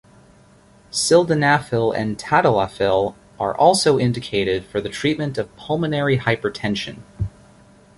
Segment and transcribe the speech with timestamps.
[0.91, 7.03] Sildenafil and tadalafil are also indicated for the treatment of pulmonary hypertension.